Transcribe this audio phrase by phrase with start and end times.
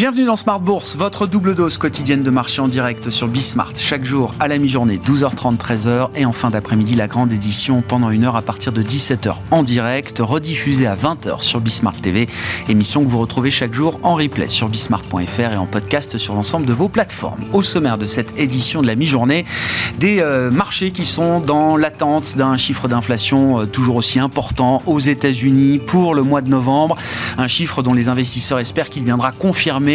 [0.00, 3.74] Bienvenue dans Smart Bourse, votre double dose quotidienne de marché en direct sur Bismart.
[3.76, 6.08] Chaque jour à la mi-journée, 12h30, 13h.
[6.16, 9.62] Et en fin d'après-midi, la grande édition pendant une heure à partir de 17h en
[9.62, 12.28] direct, rediffusée à 20h sur Bismart TV.
[12.70, 16.64] Émission que vous retrouvez chaque jour en replay sur bismart.fr et en podcast sur l'ensemble
[16.64, 17.44] de vos plateformes.
[17.52, 19.44] Au sommaire de cette édition de la mi-journée,
[19.98, 25.00] des euh, marchés qui sont dans l'attente d'un chiffre d'inflation euh, toujours aussi important aux
[25.00, 26.96] États-Unis pour le mois de novembre.
[27.36, 29.89] Un chiffre dont les investisseurs espèrent qu'il viendra confirmer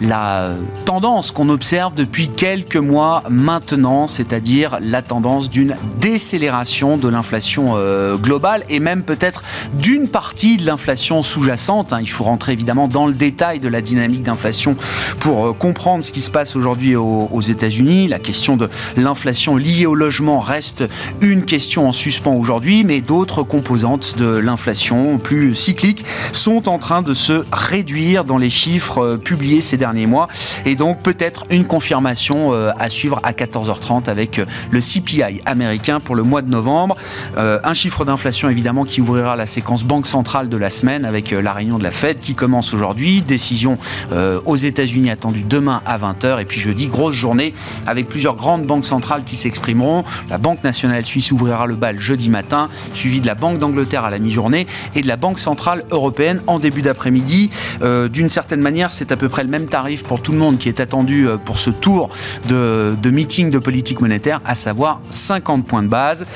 [0.00, 0.50] la
[0.84, 8.16] tendance qu'on observe depuis quelques mois maintenant, c'est-à-dire la tendance d'une décélération de l'inflation euh,
[8.16, 9.42] globale et même peut-être
[9.74, 11.92] d'une partie de l'inflation sous-jacente.
[11.92, 11.98] Hein.
[12.00, 14.76] Il faut rentrer évidemment dans le détail de la dynamique d'inflation
[15.20, 18.08] pour euh, comprendre ce qui se passe aujourd'hui aux, États-Unis.
[18.08, 20.84] La question de l'inflation liée au logement reste
[21.20, 27.02] une question en suspens aujourd'hui, mais d'autres composantes de l'inflation plus cycliques sont en train
[27.02, 30.28] de se réduire dans les chiffres euh, publié ces derniers mois.
[30.64, 35.98] Et donc peut-être une confirmation euh, à suivre à 14h30 avec euh, le CPI américain
[35.98, 36.96] pour le mois de novembre.
[37.36, 41.32] Euh, un chiffre d'inflation évidemment qui ouvrira la séquence banque centrale de la semaine avec
[41.32, 43.22] la réunion de la Fed qui commence aujourd'hui.
[43.22, 43.76] Décision
[44.44, 46.40] aux États-Unis attendue demain à 20h.
[46.40, 47.54] Et puis jeudi, grosse journée
[47.86, 50.04] avec plusieurs grandes banques centrales qui s'exprimeront.
[50.28, 54.10] La Banque nationale suisse ouvrira le bal jeudi matin, suivi de la Banque d'Angleterre à
[54.10, 57.50] la mi-journée et de la Banque centrale européenne en début d'après-midi.
[57.82, 60.68] D'une certaine manière, c'est à peu près le même tarif pour tout le monde qui
[60.68, 62.08] est attendu euh, pour ce tour
[62.48, 66.26] de, meeting de politique monétaire, à savoir 50 points de base.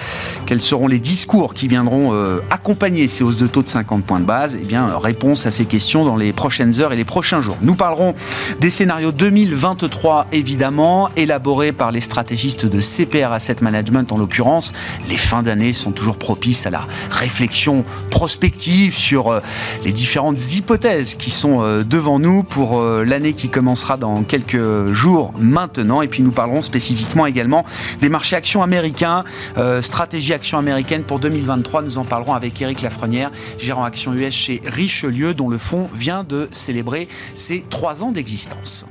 [0.46, 4.20] Quels seront les discours qui viendront euh, accompagner ces hausses de taux de 50 points
[4.20, 4.56] de base?
[4.60, 7.56] Eh bien, réponse à ces questions dans les prochaines heures et les prochains jours.
[7.62, 8.14] Nous parlerons
[8.60, 14.72] des scénarios 2023, évidemment, élaborés par les stratégistes de CPR Asset Management en l'occurrence.
[15.08, 19.40] Les fins d'année sont toujours propices à la réflexion prospective sur euh,
[19.84, 25.32] les différentes hypothèses qui sont devant nous pour euh, l'année qui commencera dans quelques jours
[25.38, 26.02] maintenant.
[26.02, 27.64] Et puis nous parlerons spécifiquement également
[28.00, 29.24] des marchés actions américains,
[29.56, 31.82] euh, stratégie action américaine pour 2023.
[31.82, 36.24] Nous en parlerons avec Eric Lafrenière, gérant action US chez Richelieu, dont le fonds vient
[36.24, 38.86] de célébrer ses trois ans d'existence.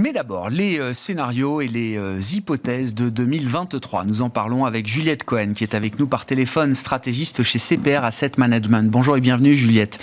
[0.00, 4.04] Mais d'abord, les euh, scénarios et les euh, hypothèses de 2023.
[4.04, 8.02] Nous en parlons avec Juliette Cohen, qui est avec nous par téléphone, stratégiste chez CPR
[8.02, 8.90] Asset Management.
[8.90, 9.98] Bonjour et bienvenue, Juliette.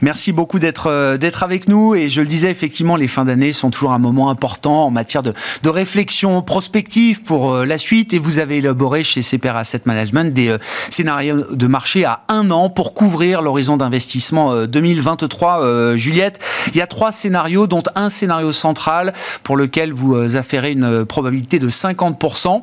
[0.00, 1.96] Merci beaucoup d'être euh, d'être avec nous.
[1.96, 5.24] Et je le disais, effectivement, les fins d'année sont toujours un moment important en matière
[5.24, 8.14] de, de réflexion prospective pour la suite.
[8.14, 10.56] Et vous avez élaboré chez CPR Asset Management des
[10.88, 15.96] scénarios de marché à un an pour couvrir l'horizon d'investissement 2023.
[15.96, 16.38] Juliette,
[16.68, 19.12] il y a trois scénarios, dont un scénario central
[19.44, 22.62] pour lequel vous euh, affairez une euh, probabilité de 50%,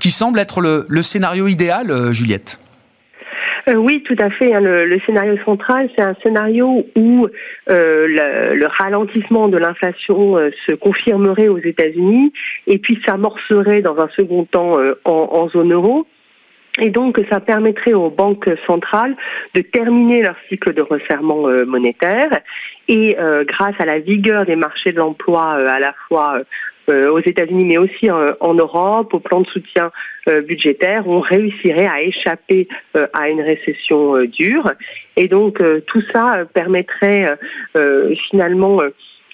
[0.00, 2.60] qui semble être le, scénario idéal, euh, Juliette.
[3.74, 4.54] oui, tout à fait.
[4.54, 4.60] Hein.
[4.60, 7.28] Le, scénario central, c'est un scénario où
[7.66, 10.36] le, ralentissement de l'inflation
[10.66, 12.32] se confirmerait aux États-Unis
[12.66, 16.06] et puis s'amorcerait dans un second temps en, zone euro.
[16.80, 19.14] Et donc, ça permettrait aux banques centrales
[19.54, 22.30] de terminer leur cycle de resserrement monétaire
[22.88, 26.42] et euh, grâce à la vigueur des marchés de l'emploi euh, à la fois
[26.90, 29.92] euh, aux États-Unis mais aussi en Europe, au plan de soutien
[30.26, 34.70] budgétaire, on réussirait à échapper à une récession dure.
[35.16, 37.38] Et donc tout ça permettrait
[38.30, 38.80] finalement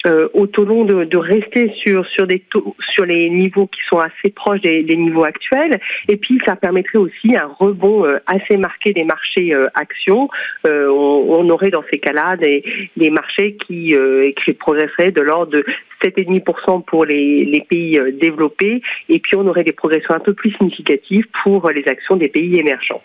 [0.05, 4.29] euh, au de, de, rester sur sur des taux, sur les niveaux qui sont assez
[4.33, 5.79] proches des, des, niveaux actuels.
[6.07, 10.29] Et puis ça permettrait aussi un rebond euh, assez marqué des marchés euh, actions.
[10.65, 12.63] Euh, on, on, aurait dans ces cas-là des,
[12.95, 13.95] des marchés qui,
[14.43, 15.65] qui progresseraient de l'ordre de
[16.03, 18.81] 7,5% pour les, les pays développés.
[19.09, 22.57] Et puis on aurait des progressions un peu plus significatives pour les actions des pays
[22.57, 23.01] émergents.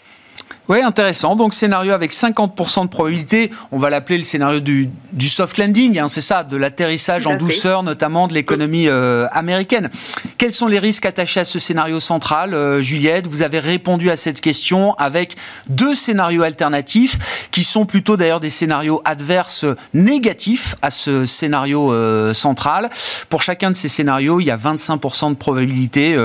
[0.67, 1.37] Oui, intéressant.
[1.37, 5.99] Donc scénario avec 50% de probabilité, on va l'appeler le scénario du, du soft landing,
[5.99, 9.91] hein, c'est ça, de l'atterrissage en douceur notamment de l'économie euh, américaine.
[10.39, 13.27] Quels sont les risques attachés à ce scénario central, euh, Juliette?
[13.27, 15.37] Vous avez répondu à cette question avec
[15.69, 22.33] deux scénarios alternatifs qui sont plutôt d'ailleurs des scénarios adverses négatifs à ce scénario euh,
[22.33, 22.89] central.
[23.29, 26.17] Pour chacun de ces scénarios, il y a 25% de probabilité,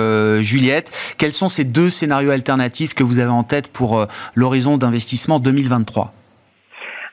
[0.41, 0.91] Juliette.
[1.17, 6.13] Quels sont ces deux scénarios alternatifs que vous avez en tête pour l'horizon d'investissement 2023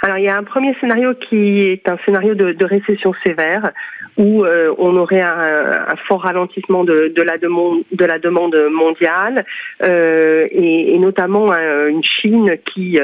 [0.02, 3.70] Alors il y a un premier scénario qui est un scénario de, récession sévère
[4.16, 9.44] où euh, on aurait un, fort ralentissement de, la, demande, mondiale
[9.82, 12.98] euh, et, notamment une Chine qui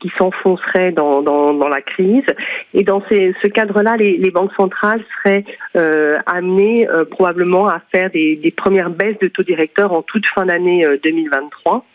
[0.00, 1.22] qui s'enfoncerait dans,
[1.66, 2.26] la crise.
[2.74, 5.44] Et dans ce cadre-là, les, banques centrales seraient
[6.26, 11.86] amenées probablement à faire des, premières baisses de taux directeurs en toute fin d'année 2023.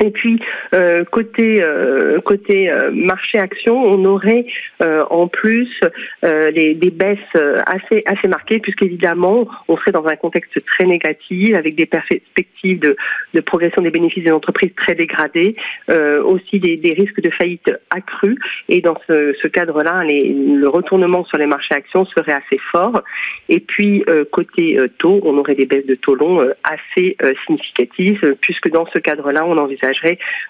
[0.00, 0.38] Et puis
[0.74, 4.46] euh, côté euh, côté euh, marché action, on aurait
[4.80, 5.68] en plus
[6.22, 7.18] des, des, baisses
[7.66, 12.96] assez assez marquées puisqu'évidemment on serait dans un contexte très négatif avec des perspectives de,
[13.34, 15.56] de progression des bénéfices des entreprises très dégradées,
[16.24, 18.36] aussi des, des, risques de faillite accrus.
[18.68, 23.02] Et dans ce, ce cadre-là, le retournement sur les marchés actions serait assez fort.
[23.48, 27.16] Et puis côté taux, on aurait des baisses de taux longs assez
[27.46, 29.85] significatives puisque dans ce cadre-là, on envisage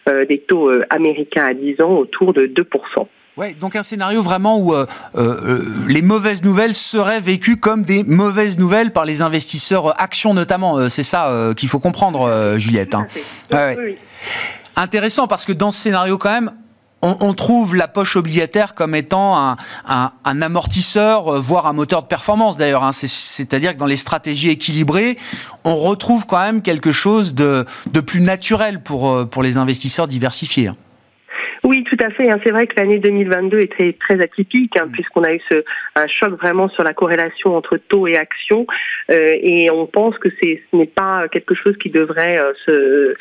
[0.09, 3.07] euh, des taux euh, américains à 10 ans autour de 2%.
[3.37, 4.87] Ouais, donc un scénario vraiment où euh,
[5.89, 10.89] les mauvaises nouvelles seraient vécues comme des mauvaises nouvelles par les investisseurs actions notamment.
[10.89, 12.95] c'est ça qu'il faut comprendre, Juliette.
[12.95, 13.07] Hein.
[14.75, 16.51] Intéressant parce que dans ce scénario quand même,
[17.21, 19.57] on, trouve la poche obligataire comme étant
[19.87, 22.85] un, amortisseur, euh, voire un moteur de performance d'ailleurs.
[22.85, 22.93] Hein.
[22.93, 25.17] C'est-à-dire que dans les stratégies équilibrées,
[25.65, 27.65] on retrouve quand même quelque chose de,
[28.01, 30.69] plus naturel pour, euh, pour les investisseurs diversifiés.
[30.69, 30.75] Hein.
[31.65, 32.31] Oui, tout à fait.
[32.31, 32.39] Hein.
[32.45, 34.91] C'est vrai que l'année 2022 était très atypique, mm.
[34.93, 35.65] puisqu'on a eu ce,
[35.97, 38.67] un choc vraiment sur la corrélation entre taux et actions,
[39.11, 43.15] euh, et on pense que ce n'est pas quelque chose qui devrait se,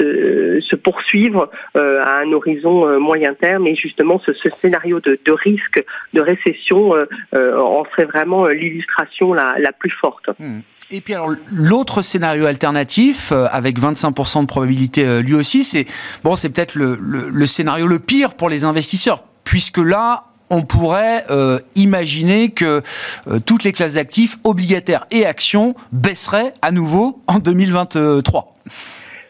[0.00, 3.66] se, poursuivre euh, à un horizon euh, moyen terme.
[3.66, 6.94] Et justement, ce, scénario de, risque de récession
[7.34, 10.28] euh, en serait vraiment l'illustration la, plus forte.
[10.38, 10.60] Hmm.
[10.90, 15.86] Et puis alors l'autre scénario alternatif avec 25% de probabilité lui aussi, c'est
[16.24, 21.22] bon, c'est peut-être le, scénario le pire pour les investisseurs puisque là on pourrait
[21.76, 22.82] imaginer que
[23.46, 28.56] toutes les classes d'actifs obligataires et actions baisseraient à nouveau en 2023.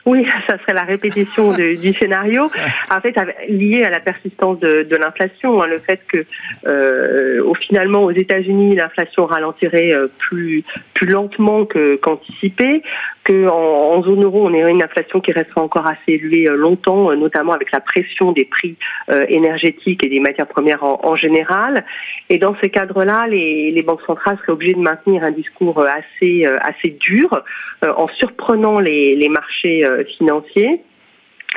[0.06, 2.50] Oui, ça serait la répétition du scénario.
[2.90, 3.14] En fait,
[3.48, 6.24] lié à la persistance de, l'inflation, hein, le fait que,
[6.66, 10.64] euh, finalement, aux États-Unis, l'inflation ralentirait euh, plus
[10.94, 12.82] plus lentement que qu'anticipé,
[13.24, 17.14] que en, zone euro, on aurait une inflation qui resterait encore assez élevée euh, longtemps,
[17.14, 18.76] notamment avec la pression des prix
[19.28, 21.84] énergétiques et des matières premières en, général.
[22.28, 26.44] Et dans ce cadre-là, les, les, banques centrales seraient obligées de maintenir un discours assez
[26.44, 27.28] assez dur,
[27.82, 30.82] en surprenant les, les marchés euh, financiers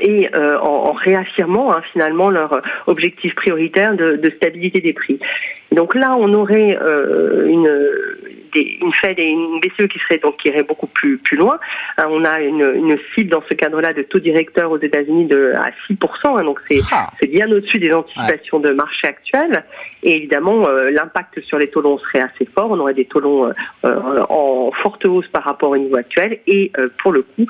[0.01, 5.19] et euh, en, réaffirmant hein, finalement leur objectif prioritaire de, stabilité des prix.
[5.71, 7.69] Donc là, on aurait euh, une
[8.55, 11.59] une Fed et une BCE qui serait donc qui irait beaucoup plus plus loin.
[11.97, 15.53] Hein, on a une, une cible dans ce cadre-là de taux directeur aux États-Unis de
[15.55, 17.09] à 6 hein, donc c'est ah.
[17.19, 19.63] c'est bien au-dessus des anticipations de marché actuelles.
[20.03, 22.71] Et évidemment, euh, l'impact sur les taux longs serait assez fort.
[22.71, 23.53] On aurait des taux longs euh,
[23.85, 26.71] euh, en forte hausse par rapport au niveau actuel et
[27.01, 27.47] pour le coup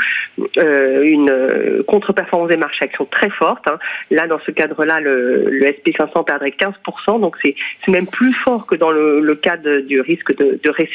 [0.57, 3.67] une contre-performance des marchés actions très forte.
[3.67, 3.77] Hein.
[4.11, 7.55] Là, dans ce cadre-là, le, le SP500 perdrait 15%, donc c'est
[7.87, 10.92] même plus fort que dans le, le cadre du risque de, de récession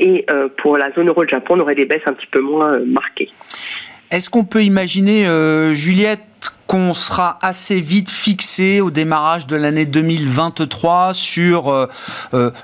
[0.00, 2.40] et euh, pour la zone euro, le Japon, on aurait des baisses un petit peu
[2.40, 3.30] moins euh, marquées.
[4.10, 6.20] Est-ce qu'on peut imaginer, euh, Juliette,
[6.66, 11.88] qu'on sera assez vite fixé au démarrage de l'année 2023 sur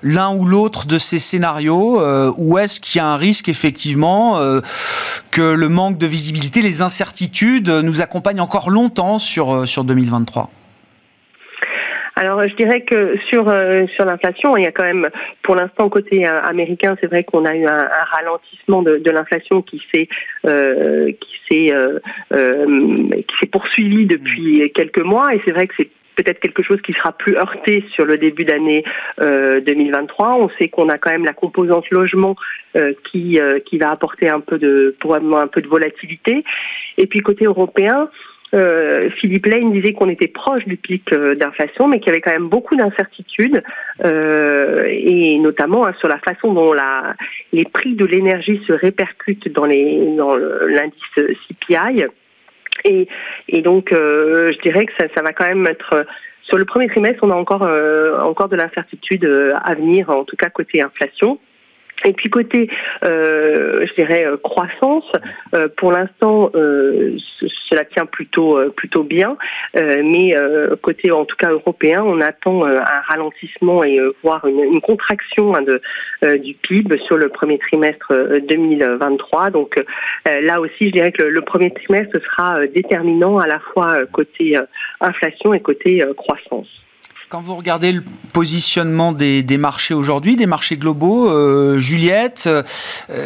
[0.03, 2.03] l'un ou l'autre de ces scénarios
[2.37, 4.39] ou est-ce qu'il y a un risque effectivement
[5.31, 10.51] que le manque de visibilité, les incertitudes nous accompagnent encore longtemps sur, sur 2023
[12.17, 15.09] alors, je dirais que sur euh, sur l'inflation, il y a quand même,
[15.43, 19.63] pour l'instant, côté euh, américain, c'est vrai qu'on a eu un, ralentissement de, de l'inflation
[19.63, 20.09] qui s'est
[20.47, 21.75] euh, qui s'est
[22.31, 26.93] qui s'est poursuivi depuis quelques mois, et c'est vrai que c'est peut-être quelque chose qui
[26.93, 28.85] sera plus heurté sur le début d'année
[29.19, 30.37] 2023.
[30.39, 32.37] On sait qu'on a quand même la composante logement
[33.11, 36.45] qui qui va apporter un peu de probablement un peu de volatilité.
[36.99, 38.09] Et puis côté européen,
[38.55, 42.21] euh, Philippe Lane disait qu'on était proche du pic euh, d'inflation, mais qu'il y avait
[42.21, 43.63] quand même beaucoup d'incertitudes,
[44.05, 47.15] euh, et notamment hein, sur la façon dont la,
[47.53, 52.05] les prix de l'énergie se répercutent dans les dans l'indice CPI.
[52.85, 53.09] Et,
[53.49, 56.07] et donc, je dirais que ça, ça va quand même être
[56.43, 57.67] sur le premier trimestre, on a encore
[58.23, 59.25] encore de l'incertitude
[59.65, 61.39] à venir, en tout cas côté inflation.
[62.05, 62.69] Et puis côté,
[63.05, 65.11] euh, je dirais euh, croissance,
[65.55, 69.37] euh, pour l'instant, cela tient plutôt plutôt bien,
[69.75, 70.35] mais
[70.83, 75.81] côté en tout cas européen, on attend un ralentissement et voire une, contraction hein, de
[76.37, 78.13] du PIB sur le premier trimestre
[78.49, 79.51] 2023.
[79.51, 79.83] Donc
[80.25, 84.57] là aussi, je dirais que le, le, premier trimestre sera déterminant à la fois côté
[85.01, 86.84] inflation et côté croissance.
[87.35, 92.63] Quand vous regardez le positionnement des, marchés aujourd'hui, des marchés globaux, euh, Juliette, euh,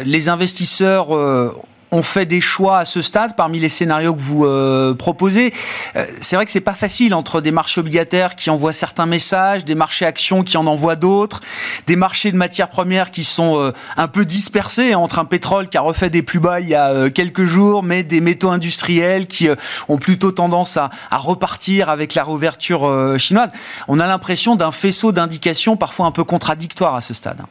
[0.03, 1.55] les investisseurs euh,
[1.91, 5.53] on fait des choix à ce stade parmi les scénarios que vous euh, proposez.
[5.95, 9.65] Euh, c'est vrai que c'est pas facile entre des marchés obligataires qui envoient certains messages,
[9.65, 11.41] des marchés actions qui en envoient d'autres,
[11.87, 15.77] des marchés de matières premières qui sont euh, un peu dispersés entre un pétrole qui
[15.77, 19.49] a refait des plus bas il y a quelques jours, mais des métaux industriels qui
[19.87, 23.51] ont plutôt tendance à, à, repartir avec la réouverture chinoise.
[23.87, 27.41] On a l'impression d'un faisceau d'indications parfois un peu contradictoires à ce stade.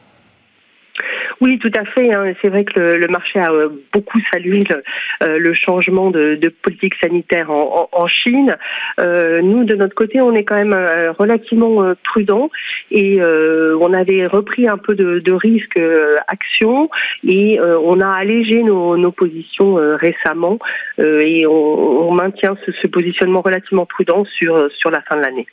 [1.41, 2.13] Oui, tout à fait.
[2.13, 2.33] Hein.
[2.41, 4.83] C'est vrai que le, marché a euh, beaucoup salué le,
[5.23, 8.57] euh, changement de, politique sanitaire en, Chine.
[8.99, 10.75] Euh, nous, de notre côté, on est quand même
[11.17, 12.49] relativement prudent
[12.91, 15.79] et on avait repris un peu de, de risque
[16.27, 16.89] action
[17.27, 20.59] et on a allégé nos, positions récemment
[20.97, 25.47] et on, maintient ce, ce, positionnement relativement prudent sur sur la fin de l'année.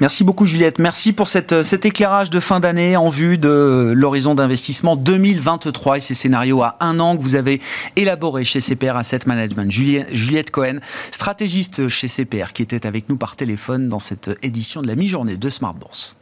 [0.00, 0.78] Merci beaucoup Juliette.
[0.78, 6.00] Merci pour cette, cet éclairage de fin d'année en vue de l'horizon d'investissement 2023 et
[6.00, 7.60] ces scénarios à un an que vous avez
[7.94, 9.70] élaboré chez CPR Asset Management.
[9.70, 10.78] Juliette Cohen,
[11.10, 15.36] stratégiste chez CPR, qui était avec nous par téléphone dans cette édition de la mi-journée
[15.36, 16.16] de Smart Bourse.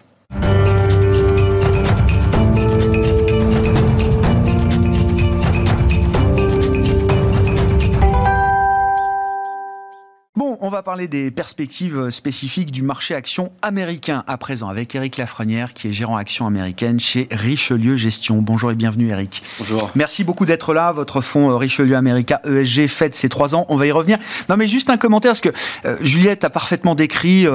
[10.80, 15.74] Va parler des perspectives euh, spécifiques du marché action américain à présent avec Eric Lafrenière
[15.74, 18.40] qui est gérant action américaine chez Richelieu Gestion.
[18.40, 19.42] Bonjour et bienvenue Eric.
[19.58, 19.90] Bonjour.
[19.94, 20.90] Merci beaucoup d'être là.
[20.92, 23.66] Votre fonds euh, Richelieu America ESG fête ses trois ans.
[23.68, 24.16] On va y revenir.
[24.48, 25.50] Non mais juste un commentaire parce que
[25.84, 27.46] euh, Juliette a parfaitement décrit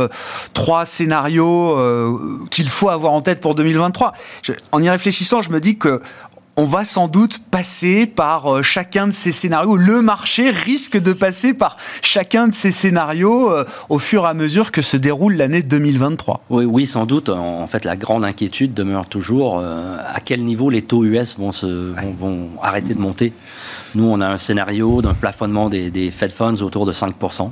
[0.53, 1.79] trois scénarios
[2.51, 4.13] qu'il faut avoir en tête pour 2023.
[4.71, 5.99] en y réfléchissant, je me dis que
[6.57, 9.75] on va sans doute passer par euh, chacun de ces scénarios.
[9.75, 14.33] Le marché risque de passer par chacun de ces scénarios euh, au fur et à
[14.33, 16.45] mesure que se déroule l'année 2023.
[16.49, 17.29] Oui, oui, sans doute.
[17.29, 21.51] En fait, la grande inquiétude demeure toujours euh, à quel niveau les taux US vont,
[21.51, 21.65] se,
[22.19, 23.33] vont, arrêter de monter?
[23.95, 27.49] Nous, on a un scénario d'un plafonnement des, des Fed Funds autour de 5%.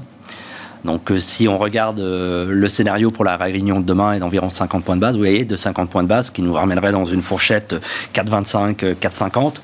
[0.86, 4.50] Donc euh, si on regarde euh, le scénario pour la réunion de demain est d'environ
[4.50, 7.06] 50 points de base, vous voyez, de 50 points de base, qui nous ramènerait dans
[7.06, 7.76] une fourchette
[8.14, 9.56] 4,25, 4,50.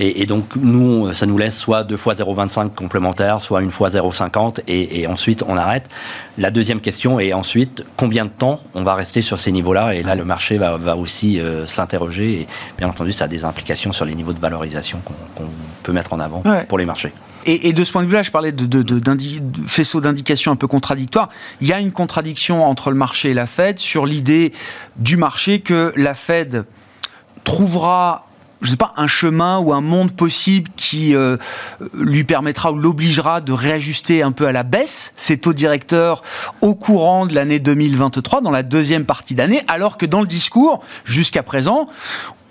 [0.00, 3.88] Et, et, donc nous, ça nous laisse soit 2 fois 0,25 complémentaire, soit une fois
[3.88, 5.88] 0,50, et, et, ensuite on arrête.
[6.38, 10.02] La deuxième question est ensuite combien de temps on va rester sur ces niveaux-là, et
[10.02, 13.92] là le marché va, va aussi euh, s'interroger, et bien entendu ça a des implications
[13.92, 15.00] sur les niveaux de valorisation
[15.34, 15.44] qu'on
[15.82, 17.12] peut mettre en avant pour les marchés.
[17.46, 20.66] Et, de ce point de vue-là, je parlais de, de, de, faisceau d'indications un peu
[20.66, 21.28] contradictoires.
[21.60, 24.52] Il y a une contradiction entre le marché et la Fed sur l'idée
[24.96, 26.64] du marché que la Fed
[27.44, 28.26] trouvera
[28.64, 31.36] je sais pas, un chemin ou un monde possible qui euh,
[31.92, 36.22] lui permettra ou l'obligera de réajuster un peu à la baisse ses taux directeurs
[36.62, 40.82] au courant de l'année 2023, dans la deuxième partie d'année, alors que dans le discours,
[41.04, 41.86] jusqu'à présent,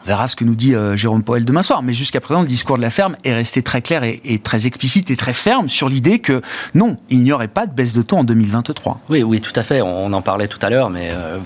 [0.04, 1.82] on verra ce que nous dit euh, Jérôme Poel demain soir.
[1.84, 5.10] Mais jusqu'à présent, le discours de la ferme est resté très clair et, très explicite
[5.12, 6.42] et très ferme sur l'idée que
[6.74, 9.00] non, il n'y aurait pas de baisse de taux en 2023.
[9.10, 9.82] Oui, oui, tout à fait.
[9.82, 11.40] On, en parlait tout à l'heure, mais euh,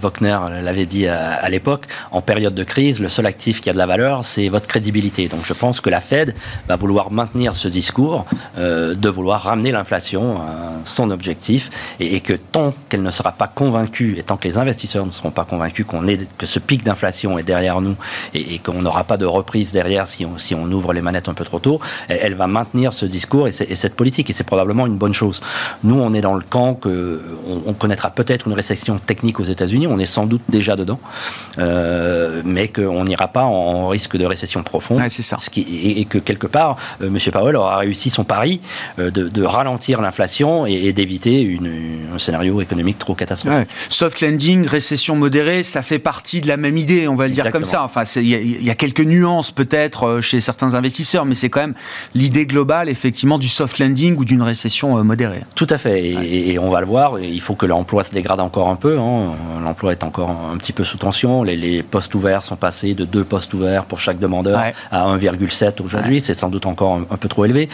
[0.62, 1.86] l'avait dit à, l'époque.
[2.12, 5.28] En période de crise, le seul actif qui a de la valeur, c'est votre crédibilité.
[5.28, 6.36] Donc je pense que la Fed
[6.68, 8.26] va vouloir maintenir ce discours
[8.58, 13.48] euh, de vouloir ramener l'inflation à son objectif et, que tant qu'elle ne sera pas
[13.48, 16.84] convaincue et tant que les investisseurs ne seront pas convaincus qu'on est, que ce pic
[16.84, 17.96] d'inflation est derrière nous
[18.34, 21.30] et, et, qu'on n'aura pas de reprise derrière si on, si on ouvre les manettes
[21.30, 24.30] un peu trop tôt, elle, va maintenir ce discours et, cette politique.
[24.30, 25.42] Et c'est probablement une bonne chose.
[25.84, 27.22] Nous, on est dans le camp que
[27.66, 29.88] on, connaîtra peut-être une récession technique aux États-Unis.
[29.88, 31.00] On est sans doute déjà dedans,
[31.60, 35.02] euh, mais qu'on n'ira pas en risque de récession profonde.
[35.10, 35.38] c'est ça.
[35.40, 37.18] Ce qui, et, que quelque part, euh, M.
[37.32, 38.62] Powell aura réussi son pari
[39.00, 41.60] euh, de, ralentir l'inflation et, d'éviter
[42.14, 43.70] un scénario économique trop catastrophique.
[43.90, 47.50] Soft landing, récession modérée, ça fait partie de la même idée, on va le dire
[47.52, 47.84] comme ça.
[47.84, 51.62] Enfin, il il y a quelques nuances peut-être euh, chez certains investisseurs, mais c'est quand
[51.62, 51.74] même
[52.14, 55.42] l'idée globale, effectivement, du soft landing ou d'une récession euh, modérée.
[55.56, 58.70] Tout à fait, et, on va le voir, il faut que l'emploi se dégrade encore
[58.70, 59.00] un peu.
[59.00, 59.34] Hein.
[59.64, 61.44] L'emploi est encore un petit peu sous tension.
[61.44, 64.60] Les, postes ouverts sont passés de deux postes ouverts pour chaque demandeur
[64.92, 66.22] à 1,7 aujourd'hui.
[66.22, 67.70] C'est sans doute encore un, peu trop élevé.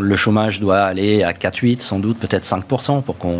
[0.00, 3.38] le chômage doit aller à 4,8, sans doute, peut-être 5% pour qu'on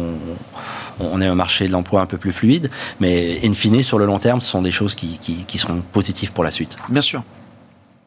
[1.00, 2.71] on ait un marché de l'emploi un peu plus fluide.
[3.00, 6.33] Mais in fine, sur le long terme, ce sont des choses qui, qui seront positives
[6.33, 6.76] pour la suite.
[6.88, 7.23] Bien sûr.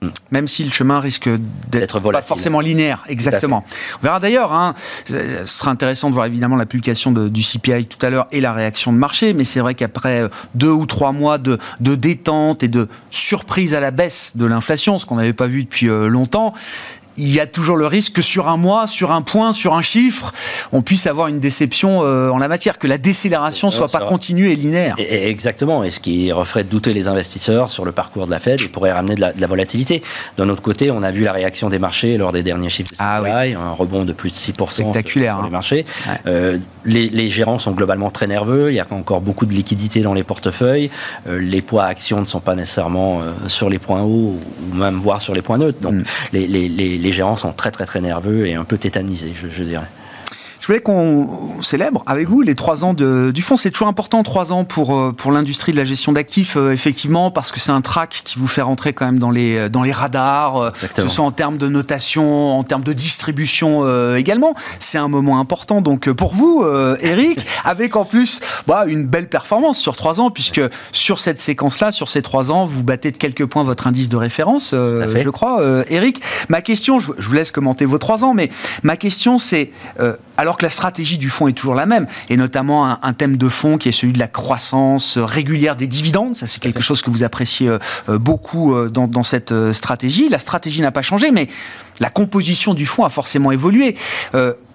[0.04, 0.10] Hmm.
[0.32, 1.30] Même si le chemin risque
[1.70, 3.64] d'être pas forcément linéaire, exactement.
[4.02, 4.74] On verra d'ailleurs, hein,
[5.06, 8.52] ce sera intéressant de voir évidemment la publication du CPI tout à l'heure et la
[8.52, 12.68] réaction de marché, mais c'est vrai qu'après euh, deux ou trois mois de, détente et
[12.68, 16.54] de surprise à la baisse de l'inflation, ce qu'on n'avait pas vu depuis euh, longtemps,
[17.18, 19.82] il y a toujours le risque que sur un mois, sur un point, sur un
[19.82, 20.32] chiffre,
[20.72, 24.52] on puisse avoir une déception euh, en la matière, que la décélération soit pas continue
[24.52, 24.96] et linéaire.
[24.98, 28.68] exactement, et ce qui referait douter les investisseurs sur le parcours de la Fed et
[28.68, 30.02] pourrait ramener de la, volatilité.
[30.38, 32.96] D'un autre côté, on a vu la réaction des marchés lors des derniers chiffres de
[33.00, 35.52] ah CPI, un rebond de plus de 6% Spectaculaire, sur les hein.
[35.52, 35.86] marchés.
[36.26, 40.14] Euh, les, gérants sont globalement très nerveux, il y a encore beaucoup de liquidités dans
[40.14, 40.90] les portefeuilles,
[41.28, 44.38] euh, les poids actions ne sont pas nécessairement sur les points hauts
[44.72, 45.80] ou même voire sur les points neutres.
[45.80, 46.04] Donc mm.
[46.34, 49.88] les, les les gérants sont très très très nerveux et un peu tétanisés, je dirais.
[50.64, 53.58] Je voulais qu'on célèbre avec vous les trois ans de, du fonds.
[53.58, 57.32] C'est toujours important, trois ans pour, euh, pour l'industrie de la gestion d'actifs, euh, effectivement,
[57.32, 59.84] parce que c'est un track qui vous fait rentrer quand même dans les, euh, dans
[59.84, 63.84] les radars, que ce soit en termes de notation, en termes de distribution
[64.16, 64.54] également.
[64.80, 65.82] C'est un moment important.
[65.82, 66.66] Donc pour vous,
[67.02, 70.62] Eric, avec en plus bah, une belle performance sur trois ans, puisque
[70.94, 74.16] sur cette séquence-là, sur ces trois ans, vous battez de quelques points votre indice de
[74.16, 75.62] référence, je crois.
[75.90, 78.48] Eric, ma question, je, vous laisse commenter vos trois ans, mais
[78.84, 79.72] ma question c'est,
[80.38, 83.50] alors que la stratégie du fonds est toujours la même, et notamment un, thème de
[83.50, 86.36] fond qui est celui de la croissance régulière des dividendes.
[86.36, 90.30] Ça, c'est quelque chose que vous appréciez euh, euh, beaucoup euh, dans, cette stratégie.
[90.30, 91.48] La stratégie n'a pas changé, mais
[92.00, 93.96] la composition du fonds a forcément évolué.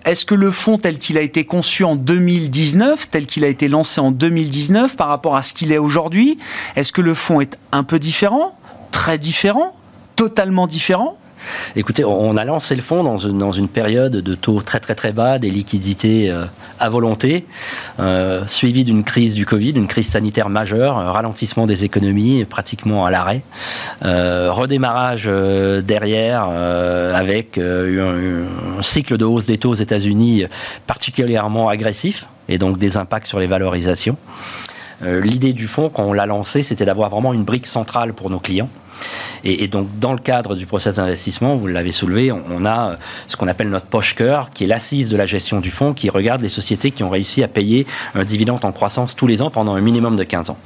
[0.04, 3.68] Est-ce que le fonds tel qu'il a été conçu en 2019, tel qu'il a été
[3.68, 6.38] lancé en 2019 par rapport à ce qu'il est aujourd'hui,
[6.76, 8.58] est-ce que le fonds est un peu différent,
[8.90, 9.76] très différent,
[10.16, 11.18] totalement différent?
[11.76, 15.38] Écoutez, on a lancé le fonds dans une, période de taux très très très bas,
[15.38, 16.44] des liquidités euh,
[16.78, 17.44] à volonté,
[18.00, 23.10] euh, suivi d'une crise du Covid, une crise sanitaire majeure, ralentissement des économies, pratiquement à
[23.10, 23.42] l'arrêt,
[24.04, 25.26] euh, redémarrage
[25.84, 27.62] derrière avec un,
[28.78, 30.44] un, cycle de hausse des taux aux États-Unis
[30.86, 34.16] particulièrement agressif et donc des impacts sur les valorisations.
[35.02, 38.40] L'idée du fonds, quand on l'a lancé, c'était d'avoir vraiment une brique centrale pour nos
[38.40, 38.68] clients
[39.44, 43.48] et, donc, dans le cadre du process d'investissement, vous l'avez soulevé, on, a ce qu'on
[43.48, 46.48] appelle notre poche cœur, qui est l'assise de la gestion du fonds, qui regarde les
[46.48, 49.80] sociétés qui ont réussi à payer un dividende en croissance tous les ans pendant un
[49.80, 50.58] minimum de 15 ans.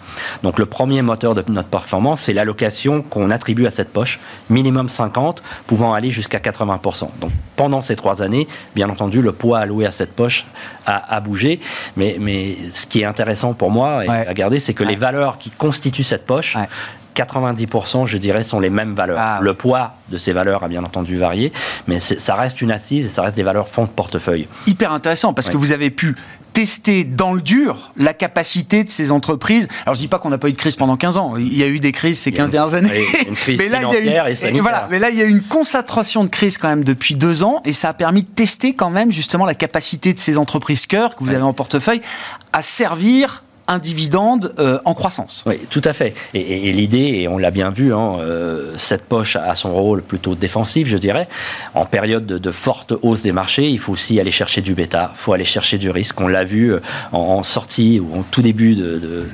[0.42, 4.88] Donc, le premier moteur de notre performance, c'est l'allocation qu'on attribue à cette poche, minimum
[4.88, 7.08] 50, pouvant aller jusqu'à 80%.
[7.20, 10.46] Donc, pendant ces trois années, bien entendu, le poids alloué à cette poche
[10.86, 11.60] a, bougé.
[11.96, 15.50] Mais, mais ce qui est intéressant pour moi à garder, c'est que les valeurs qui
[15.50, 16.56] constituent cette poche,
[17.14, 19.18] 90%, je dirais, sont les mêmes valeurs.
[19.18, 21.52] Ah le poids de ces valeurs a bien entendu varié,
[21.86, 24.46] mais ça reste une assise et ça reste des valeurs fonds de portefeuille.
[24.66, 26.16] Hyper intéressant parce que vous avez pu
[26.52, 29.68] tester dans le dur la capacité de ces entreprises.
[29.84, 31.62] Alors je dis pas qu'on n'a pas eu de crise pendant 15 ans, il y
[31.62, 33.06] a eu des crises ces 15 dernières années.
[33.26, 35.42] Une crise mais là, il y a et Voilà, mais là il y a une
[35.42, 38.90] concentration de crise quand même depuis deux ans et ça a permis de tester quand
[38.90, 42.02] même justement la capacité de ces entreprises cœur que vous avez en portefeuille
[42.52, 45.44] à servir un dividende euh, en croissance.
[45.46, 46.14] Oui, tout à fait.
[46.34, 50.34] Et, l'idée, et on l'a bien vu, hein, euh, cette poche a son rôle plutôt
[50.34, 51.28] défensif, je dirais.
[51.74, 55.18] En période de, forte hausse des marchés, il faut aussi aller chercher du bêta, il
[55.18, 56.20] faut aller chercher du risque.
[56.20, 56.80] On l'a vu euh,
[57.12, 59.26] en, sortie ou en tout début de,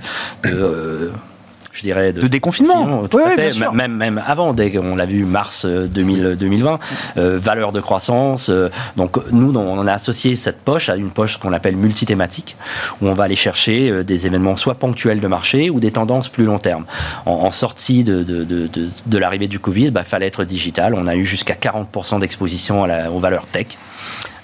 [1.78, 3.06] je dirais, de, déconfinement.
[3.06, 3.56] Tout à fait.
[3.72, 6.78] Même, même avant, dès qu'on l'a vu mars 2020, euh,
[7.16, 8.50] euh, valeur de croissance.
[8.50, 12.56] Euh, donc nous, on a associé cette poche à une poche qu'on appelle multithématique,
[13.00, 16.44] où on va aller chercher des événements soit ponctuels de marché ou des tendances plus
[16.44, 16.84] long terme.
[17.26, 18.68] En, sortie de, de, de,
[19.06, 20.94] de l'arrivée du Covid, il bah, fallait être digital.
[20.94, 23.68] On a eu jusqu'à 40% d'exposition aux valeurs tech.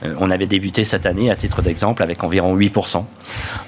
[0.05, 3.05] Euh, on avait débuté cette année, à titre d'exemple, avec environ 8%.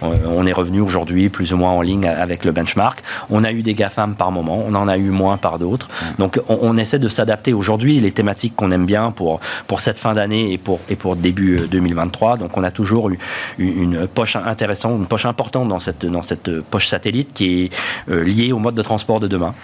[0.02, 3.02] Euh, on est revenu aujourd'hui plus ou moins en ligne avec le benchmark.
[3.30, 5.88] On a eu des GAFAM par moment, on en a eu moins par d'autres.
[6.18, 10.12] Donc on, essaie de s'adapter aujourd'hui les thématiques qu'on aime bien pour, pour cette fin
[10.12, 12.32] d'année et pour, et pour début 2023.
[12.32, 13.18] Euh, Donc on a toujours eu
[13.58, 17.70] une poche intéressante, une poche importante dans cette, dans cette poche satellite qui
[18.08, 19.54] est liée au mode de transport de demain.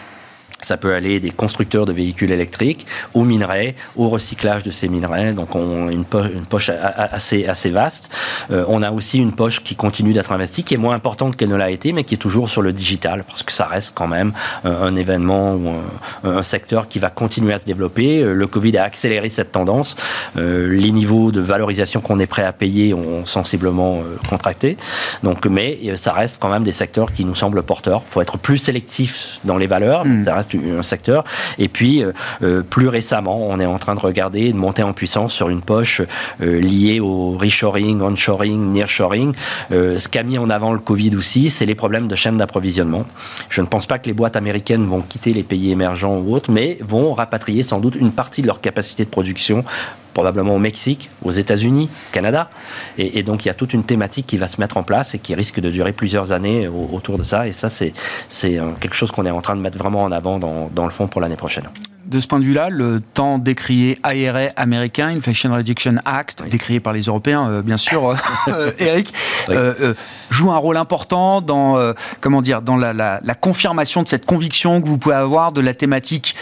[0.63, 5.33] Ça peut aller des constructeurs de véhicules électriques aux minerais, au recyclage de ces minerais.
[5.33, 8.11] Donc, on une, une poche assez, assez vaste.
[8.51, 11.49] Euh, on a aussi une poche qui continue d'être investie, qui est moins importante qu'elle
[11.49, 14.09] ne l'a été, mais qui est toujours sur le digital, parce que ça reste quand
[14.09, 14.33] même
[14.65, 15.73] euh, un, événement ou
[16.25, 18.23] un, secteur qui va continuer à se développer.
[18.23, 19.97] Euh, le Covid a accéléré cette tendance.
[20.37, 24.77] les niveaux de valorisation qu'on est prêt à payer ont sensiblement contracté.
[25.23, 28.03] Donc, mais ça reste quand même des secteurs qui nous semblent porteurs.
[28.09, 30.25] Il faut être plus sélectif dans les valeurs, mais hmm.
[30.25, 31.25] ça reste un secteur.
[31.59, 32.03] Et puis,
[32.71, 36.03] plus récemment, on est en train de regarder de monter en puissance sur une poche
[36.41, 39.33] liée au reshoring, onshoring, nearshoring.
[39.71, 43.05] ce qu'a mis en avant le Covid aussi, c'est les problèmes de chaîne d'approvisionnement.
[43.49, 46.51] Je ne pense pas que les boîtes américaines vont quitter les pays émergents ou autres,
[46.51, 49.65] mais vont rapatrier sans doute une partie de leur capacité de production
[50.13, 52.51] probablement au Mexique, aux États-Unis, au Canada.
[52.99, 55.19] Et, donc il y a toute une thématique qui va se mettre en place et
[55.19, 57.47] qui risque de durer plusieurs années autour de ça.
[57.47, 57.93] Et ça, c'est
[58.45, 60.91] euh, quelque chose qu'on est en train de mettre vraiment en avant dans, dans le
[60.91, 61.69] fond pour l'année prochaine
[62.05, 66.93] de ce point de vue-là, le temps décrié IRA américain, Inflation Reduction Act, décrié par
[66.93, 68.17] les Européens, euh, bien sûr,
[68.49, 69.15] euh, Eric,
[70.29, 74.89] joue un rôle important dans, comment dire, dans la, la, confirmation de cette conviction que
[74.89, 76.35] vous pouvez avoir de la thématique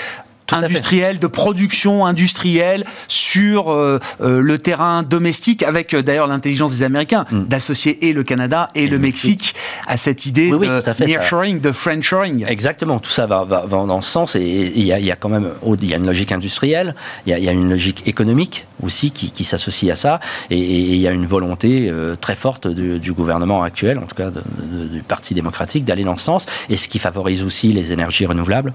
[0.52, 6.82] industrielle, de production industrielle sur euh, euh, le terrain domestique, avec euh, d'ailleurs l'intelligence des
[6.82, 7.44] Américains mm.
[7.44, 9.54] d'associer et le Canada et, le Mexique
[9.86, 12.44] à cette idée de nearshoring, de friendshoring.
[12.48, 15.88] Exactement, tout ça va, va, dans ce sens et il y, a quand même il
[15.88, 16.94] y a une logique industrielle,
[17.26, 21.06] il y, a une logique économique aussi qui, qui s'associe à ça et il y
[21.06, 26.04] a une volonté très forte du, gouvernement actuel, en tout cas du Parti démocratique, d'aller
[26.04, 28.72] dans ce sens et ce qui favorise aussi les énergies renouvelables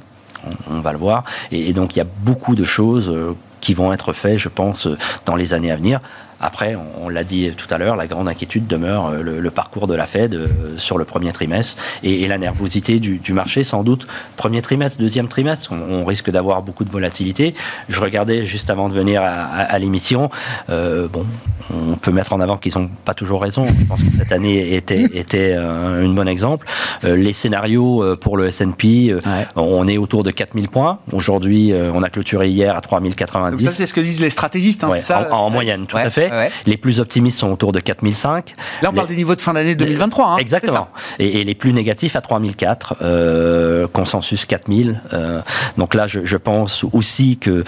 [0.69, 1.23] on, va le voir.
[1.51, 4.87] Et, donc il y a beaucoup de choses euh, qui vont être faites, je pense,
[5.25, 5.99] dans les années à venir.
[6.41, 9.95] Après, on, l'a dit tout à l'heure, la grande inquiétude demeure euh, le, parcours de
[9.95, 14.07] la Fed euh, sur le premier trimestre et, la nervosité du, marché, sans doute.
[14.35, 17.53] Premier trimestre, deuxième trimestre, on, risque d'avoir beaucoup de volatilité.
[17.89, 20.29] Je regardais juste avant de venir à, l'émission,
[20.69, 21.25] euh, bon,
[21.73, 23.65] on peut mettre en avant qu'ils n'ont pas toujours raison.
[23.65, 26.67] Je pense que cette année était, était un, bon exemple.
[27.03, 29.15] les scénarios pour le S&P,
[29.55, 30.99] on est autour de 4000 points.
[31.11, 33.65] Aujourd'hui, on a clôturé hier à 3090.
[33.65, 36.24] ça, c'est ce que disent les stratégistes, hein, c'est ça en, moyenne, tout à fait.
[36.65, 38.53] Les plus optimistes sont autour de 4005.
[38.81, 40.25] Là, on parle des niveaux de fin d'année 2023.
[40.25, 40.87] Hein, exactement.
[41.19, 45.01] Et, les plus négatifs à 3004, euh, consensus 4000.
[45.13, 45.41] Euh,
[45.77, 47.63] donc là, je, pense aussi que,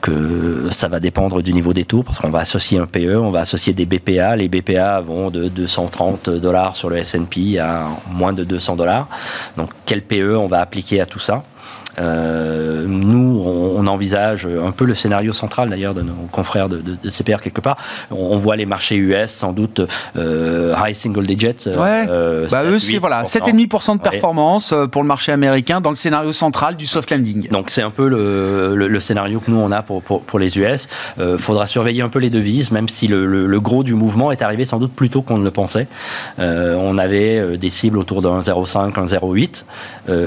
[0.00, 3.30] que ça va dépendre du niveau des taux, parce qu'on va associer un PE, on
[3.30, 4.36] va associer des BPA.
[4.36, 9.08] Les BPA vont de 230 dollars sur le S&P à moins de 200 dollars.
[9.56, 11.44] Donc quel PE on va appliquer à tout ça?
[11.98, 17.40] Euh, nous, on, envisage un peu le scénario central d'ailleurs de nos confrères de, CPR
[17.40, 17.76] quelque part.
[18.10, 19.80] On, voit les marchés US sans doute
[20.16, 21.66] euh, high single digit.
[21.66, 26.32] Euh, bah eux, c'est voilà, 7,5% de performance pour le marché américain dans le scénario
[26.32, 27.48] central du soft landing.
[27.48, 30.88] Donc c'est un peu le, scénario que nous on a pour, pour, les US.
[31.18, 34.64] Il faudra surveiller un peu les devises, même si le, gros du mouvement est arrivé
[34.64, 35.88] sans doute plus tôt qu'on ne le pensait.
[36.38, 39.64] on avait des cibles autour de 1,05, 1,08.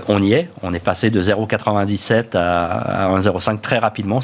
[0.07, 0.49] on y est.
[0.63, 4.19] On est passé de 0,4 97 à, 1,05 très rapidement,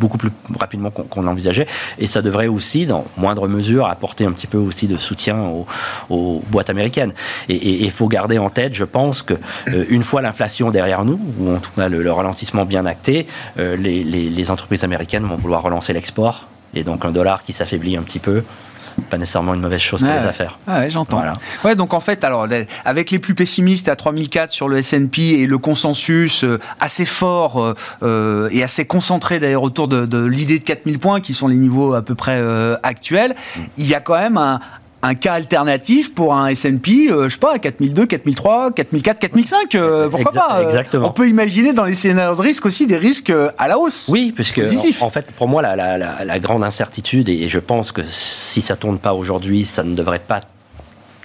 [0.00, 1.66] beaucoup plus rapidement qu'on l'envisageait.
[1.98, 5.36] Et ça devrait aussi, dans moindre mesure, apporter un petit peu aussi de soutien
[6.10, 7.12] aux, boîtes américaines.
[7.48, 9.34] Et il faut garder en tête, je pense, que
[9.68, 13.26] euh, une fois l'inflation derrière nous, ou en tout cas le, ralentissement bien acté,
[13.58, 16.48] euh, les, les entreprises américaines vont vouloir relancer l'export.
[16.74, 18.42] Et donc un dollar qui s'affaiblit un petit peu,
[19.10, 20.58] pas nécessairement une mauvaise chose pour les affaires.
[20.68, 21.22] ouais, j'entends.
[21.64, 22.46] Ouais, donc en fait, alors
[22.84, 27.62] avec les plus pessimistes à 3004 sur le S&P et le consensus euh, assez fort
[27.62, 31.56] euh, euh, et assez concentré d'ailleurs autour de, l'idée de 4000 points qui sont les
[31.56, 32.42] niveaux à peu près
[32.82, 33.60] actuels, mm.
[33.78, 34.60] il y a quand même un,
[35.04, 39.76] un cas alternatif pour un S&P, euh, je sais pas, 4002, 4003, 4004, 4005,
[40.10, 41.08] pourquoi pas euh, Exactement.
[41.08, 44.08] On peut imaginer dans les scénarios de risque aussi des risques euh, à la hausse.
[44.08, 44.62] Oui, puisque
[45.00, 49.12] en, fait, pour moi, la, grande incertitude, et je pense que si ça tourne pas
[49.12, 50.40] aujourd'hui, ça ne devrait pas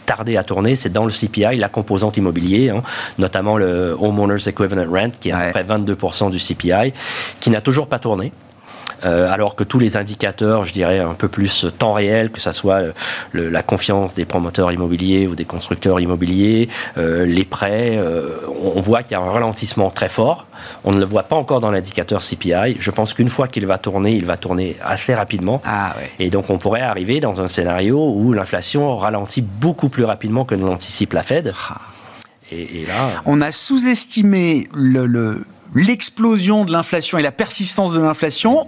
[0.05, 2.81] tarder à tourner, c'est dans le CPI, la composante immobilier, hein,
[3.17, 6.93] notamment le Homeowners Equivalent Rent, qui est à peu près 22% du CPI,
[7.39, 8.33] qui n'a toujours pas tourné.
[9.05, 12.51] Euh, alors que tous les indicateurs, je dirais, un peu plus temps réel, que ce
[12.51, 12.81] soit
[13.33, 19.03] la confiance des promoteurs immobiliers ou des constructeurs immobiliers, euh, les prêts, euh, on voit
[19.03, 20.45] qu'il y a un ralentissement très fort.
[20.83, 22.77] On ne le voit pas encore dans l'indicateur CPI.
[22.79, 25.61] Je pense qu'une fois qu'il va tourner, il va tourner assez rapidement.
[25.65, 30.45] Ah, Et donc on pourrait arriver dans un scénario où l'inflation ralentit beaucoup plus rapidement
[30.45, 31.53] que ne l'anticipe la Fed.
[31.69, 31.77] Ah.
[32.51, 38.67] Et, là, on a sous-estimé le l'explosion de l'inflation et la persistance de l'inflation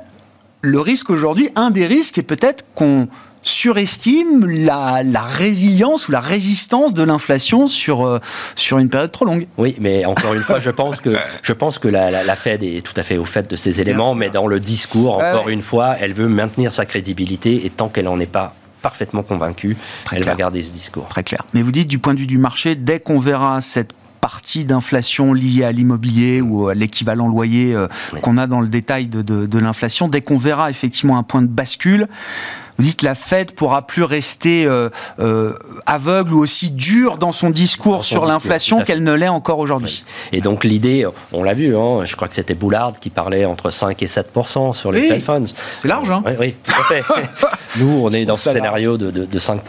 [0.62, 3.08] le risque aujourd'hui, un des risques est peut-être qu'on
[3.44, 8.20] surestime la, résilience ou la résistance de l'inflation sur, euh,
[8.56, 9.48] sur une période trop longue.
[9.58, 12.94] Oui, mais encore une fois, je pense que, je pense que la, Fed est tout
[12.98, 16.14] à fait au fait de ces éléments, mais dans le discours, encore une fois, elle
[16.14, 19.78] veut maintenir sa crédibilité et tant qu'elle n'en est pas parfaitement convaincue,
[20.12, 21.08] elle va garder ce discours.
[21.08, 21.46] Très clair.
[21.54, 25.34] Mais vous dites du point de vue du marché, dès qu'on verra cette partie d'inflation
[25.34, 27.88] liée à l'immobilier ou à l'équivalent loyer euh,
[28.22, 31.48] qu'on a dans le détail de, de, l'inflation, dès qu'on verra effectivement un point de
[31.48, 32.08] bascule,
[32.78, 35.54] vous dites la Fed pourra plus rester euh, euh,
[35.86, 40.04] aveugle ou aussi dure dans son discours sur l'inflation qu'elle ne l'est encore aujourd'hui.
[40.32, 43.70] Et donc l'idée, on l'a vu, hein, je crois que c'était Boulard qui parlait entre
[43.70, 45.44] 5 et 7% sur les Fed funds.
[45.82, 47.04] C'est large, hein Oui, oui, tout à fait.
[47.80, 49.62] Nous, on est dans ce scénario de, de, 5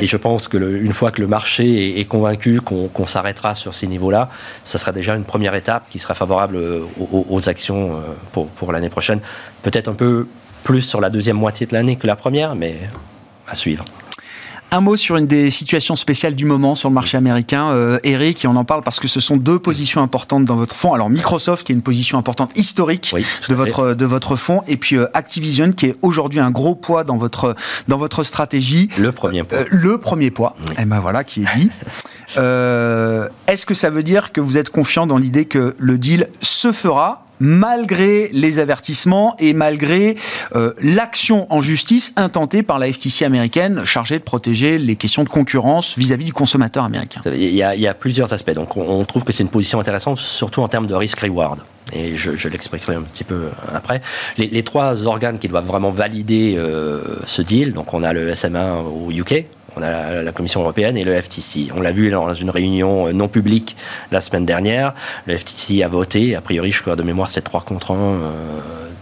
[0.00, 3.86] et, je pense que une fois que le marché est, convaincu qu'on s'arrêtera sur ces
[3.86, 4.30] niveaux-là,
[4.64, 8.00] ça sera déjà une première étape qui sera favorable aux, aux actions
[8.32, 9.20] pour, pour l'année prochaine.
[9.62, 10.26] Peut-être un peu
[10.68, 12.76] plus sur la deuxième moitié de l'année que la première, mais
[13.46, 13.86] à suivre.
[14.70, 18.44] Un mot sur une des situations spéciales du moment sur le marché américain, euh, Eric,
[18.44, 20.92] et on en parle parce que ce sont deux positions importantes dans votre fonds.
[20.92, 23.14] Alors Microsoft, qui est une position importante historique
[23.48, 27.02] de votre de votre fonds, et puis euh, Activision, qui est aujourd'hui un gros poids
[27.02, 27.54] dans votre
[27.88, 28.90] dans votre stratégie.
[28.98, 29.60] Le premier poids.
[29.60, 30.54] Euh, le premier poids.
[30.72, 31.70] Et eh ben voilà, qui est dit.
[32.36, 36.72] Est-ce que ça veut dire que vous êtes confiant dans l'idée que le deal se
[36.72, 40.16] fera malgré les avertissements et malgré
[40.54, 45.28] euh, l'action en justice intentée par la FTC américaine chargée de protéger les questions de
[45.28, 47.20] concurrence vis-à-vis du consommateur américain.
[47.26, 48.52] Il y, a, plusieurs aspects.
[48.52, 51.60] Donc on, trouve que c'est une position intéressante, surtout en termes de risk-reward
[51.92, 54.02] et je, l'expliquerai un petit peu après.
[54.36, 58.74] Les, trois organes qui doivent vraiment valider euh, ce deal, donc on a le SMA
[58.82, 59.46] au UK,
[59.78, 61.68] on a la, Commission européenne et le FTC.
[61.74, 63.76] On l'a vu dans une réunion euh, non publique
[64.12, 64.94] la semaine dernière.
[65.26, 67.96] Le FTC a voté, a priori, je crois de mémoire, c'est 3 contre 1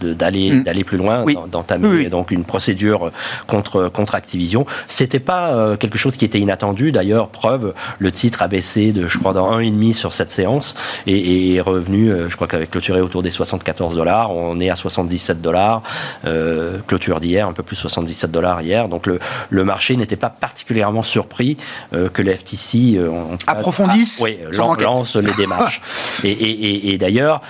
[0.01, 0.63] d'aller mm.
[0.63, 3.11] d'aller plus loin, d'entamer donc une procédure
[3.47, 4.65] contre contre Activision.
[4.87, 6.91] C'était pas euh, quelque chose qui était inattendu.
[6.91, 10.31] D'ailleurs, preuve, le titre a baissé de je crois dans un et demi sur cette
[10.31, 14.69] séance et, est revenu, euh, je crois qu'avec clôturé autour des 74 dollars, on est
[14.69, 15.81] à 77 dollars.
[16.25, 18.87] Euh, clôture d'hier, un peu plus 77 dollars hier.
[18.87, 20.66] Donc le le marché n'était pas particulièrement
[21.03, 21.57] surpris
[21.91, 22.99] que le FTC
[23.45, 25.81] approfondisse, oui, lance les démarches.
[26.23, 27.41] et, et, et d'ailleurs,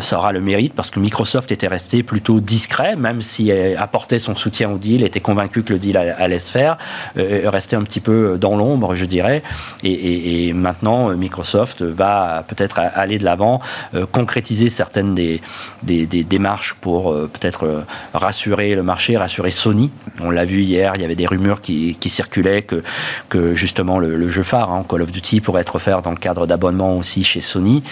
[0.00, 4.34] ça aura le mérite parce que Microsoft était resté plutôt discret, même si apportait son
[4.34, 6.76] soutien au deal, était convaincu que le deal allait se faire,
[7.18, 9.42] euh, restait un petit peu dans l'ombre, je dirais.
[9.82, 13.60] Et, maintenant, Microsoft va peut-être aller de l'avant,
[13.94, 15.40] euh, concrétiser certaines des,
[15.82, 19.90] des, démarches pour euh, peut-être rassurer le marché, rassurer Sony.
[20.22, 22.82] On l'a vu hier, il y avait des rumeurs qui, circulaient que,
[23.28, 26.46] que justement le, jeu phare, hein, Call of Duty, pourrait être offert dans le cadre
[26.46, 27.82] d'abonnement aussi chez Sony.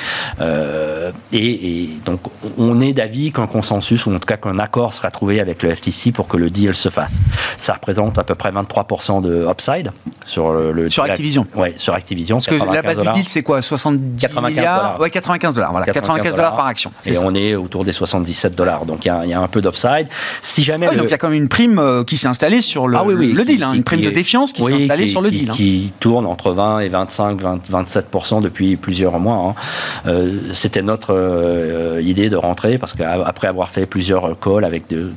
[0.41, 2.21] et, et, donc,
[2.59, 5.75] on est d'avis qu'un consensus ou en tout cas qu'un accord sera trouvé avec le
[5.75, 7.15] FTC pour que le deal se fasse.
[7.59, 9.93] Ça représente à peu près 23% de upside
[10.25, 11.47] sur le, sur Activision.
[11.55, 12.39] Oui, sur Activision.
[12.39, 15.71] Parce que la base du deal c'est quoi 70 95 milliards Ouais, 95 dollars.
[15.71, 16.93] Voilà, 95, dollars par action.
[17.05, 18.85] Et on est autour des 77 dollars.
[18.87, 20.09] Donc il y, a un peu d'upside.
[20.43, 20.87] Si jamais.
[20.87, 23.05] donc il y a quand même une prime euh, qui s'est installée sur le, ah
[23.07, 25.51] le deal, hein, une prime de défiance qui s'est installée sur le deal.
[25.51, 25.55] Hein.
[25.55, 29.55] Qui tourne entre 20 et 25, 27% depuis plusieurs mois.
[29.57, 29.61] Hein.
[30.07, 35.13] Euh, c'était notre euh, idée de rentrer parce qu'après avoir fait plusieurs calls avec de,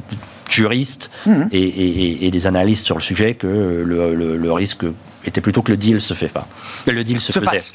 [0.50, 1.50] juristes mhm.
[1.52, 4.86] et, des analystes sur le sujet que le, risque
[5.26, 6.48] était plutôt que le deal se fait pas.
[6.86, 7.74] Que le deal se, se fasse.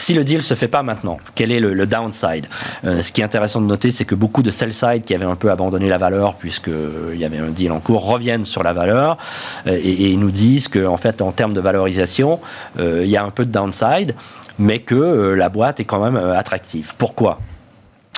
[0.00, 2.46] Si le deal se fait pas maintenant, quel est le, downside?
[2.86, 5.36] Euh, Ce qui est intéressant de noter, c'est que beaucoup de sell-side qui avaient un
[5.36, 8.72] peu abandonné la valeur puisqu'il euh, y avait un deal en cours reviennent sur la
[8.72, 9.18] valeur
[9.66, 12.40] euh, et, nous disent qu'en en fait, en termes de valorisation,
[12.78, 14.14] il y a un peu de downside,
[14.58, 16.94] mais que la boîte est quand même attractive.
[16.96, 17.38] Pourquoi?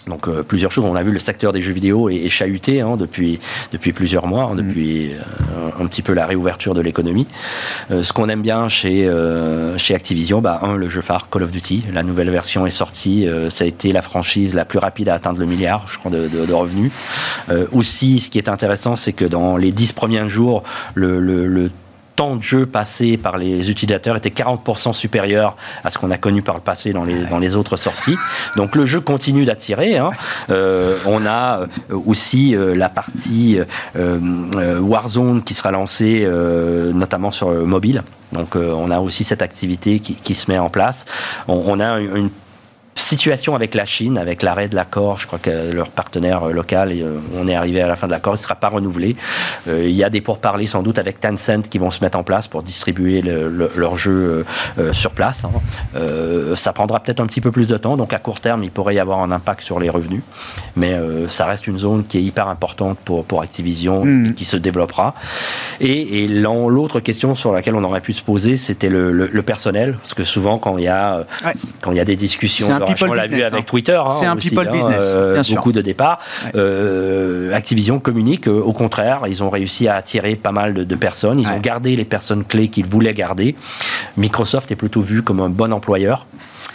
[0.07, 0.85] Donc euh, plusieurs choses.
[0.85, 3.39] On a vu le secteur des jeux vidéo est, chahuté hein, depuis
[3.73, 7.27] depuis plusieurs mois, hein, depuis euh, un petit peu la réouverture de l'économie.
[7.91, 9.11] Euh, ce qu'on aime bien chez
[9.77, 13.27] chez Activision, bah un le jeu phare Call of Duty, la nouvelle version est sortie.
[13.51, 16.29] ça a été la franchise la plus rapide à atteindre le milliard, je crois, de,
[16.29, 16.93] de, revenus.
[17.73, 20.63] aussi, ce qui est intéressant, c'est que dans les dix premiers jours,
[20.95, 21.71] le, le, le
[22.17, 26.43] temps de jeu passé par les utilisateurs était 40% supérieur à ce qu'on a connu
[26.43, 28.17] par le passé dans les, dans les autres sorties.
[28.57, 29.99] Donc le jeu continue d'attirer.
[29.99, 30.11] Hein.
[30.51, 31.67] Euh, on a euh,
[32.07, 33.59] aussi euh, la partie
[33.95, 36.29] Warzone qui sera lancée
[36.95, 38.03] notamment sur mobile.
[38.33, 41.05] Donc on a aussi cette activité qui, qui se met en place.
[41.49, 42.31] On, on a une
[42.95, 47.19] situation avec la Chine, avec l'arrêt de l'accord, je crois que leur partenaire local, euh,
[47.37, 49.17] on est arrivé à la fin de l'accord, il ne sera pas renouvelé.
[49.69, 52.23] Euh, il y a des pourparlers sans doute avec Tencent qui vont se mettre en
[52.23, 54.45] place pour distribuer leur jeu
[54.79, 55.45] euh, sur place.
[55.45, 55.51] Hein.
[56.57, 58.95] ça prendra peut-être un petit peu plus de temps, donc à court terme, il pourrait
[58.95, 60.23] y avoir un impact sur les revenus,
[60.77, 64.57] mais ça reste une zone qui est hyper importante pour, pour Activision et qui se
[64.57, 65.15] développera.
[65.81, 70.25] Et, l'autre question sur laquelle on aurait pu se poser, c'était le, personnel, parce que
[70.25, 71.27] souvent quand il y a,
[71.81, 73.65] quand il y a des discussions on l'a vu avec hein.
[73.67, 74.01] Twitter.
[74.05, 75.57] Hein, c'est un people hein, business, euh, bien sûr.
[75.57, 76.19] Beaucoup de départs.
[76.55, 81.41] Euh, Activision communique, euh, au contraire, ils ont réussi à attirer pas mal de, personnes.
[81.41, 83.55] Ils ont gardé les personnes clés qu'ils voulaient garder.
[84.17, 86.27] Microsoft est plutôt vu comme un bon employeur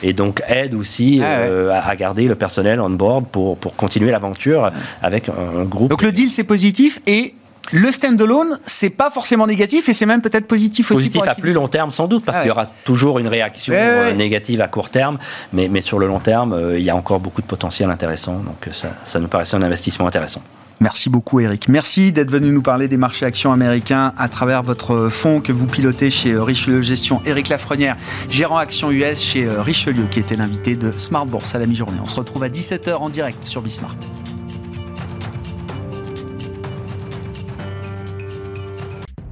[0.04, 5.30] et donc aide aussi à, garder le personnel on board pour, pour continuer l'aventure avec
[5.30, 5.90] un, groupe.
[5.90, 7.34] Donc le deal c'est positif et
[7.72, 11.06] Le standalone, c'est pas forcément négatif et c'est même peut-être positif aussi.
[11.10, 13.74] Positif à plus long terme sans doute, parce Ah qu'il y aura toujours une réaction
[13.74, 14.14] Ouais, euh, ouais.
[14.14, 15.18] négative à court terme,
[15.54, 18.36] mais, mais sur le long terme, euh, il y a encore beaucoup de potentiel intéressant,
[18.36, 20.42] donc euh, ça, ça nous paraissait un investissement intéressant.
[20.80, 21.68] Merci beaucoup Eric.
[21.70, 25.66] Merci d'être venu nous parler des marchés actions américains à travers votre fonds que vous
[25.66, 27.20] pilotez chez Richelieu Gestion.
[27.26, 27.98] Eric Lafrenière,
[28.30, 31.98] gérant actions US chez Richelieu, qui était l'invité de Smart Bourse à la mi-journée.
[32.02, 33.96] On se retrouve à 17h en direct sur Bismart.